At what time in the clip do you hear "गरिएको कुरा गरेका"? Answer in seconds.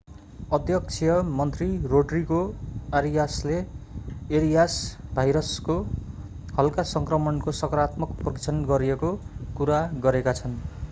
8.71-10.33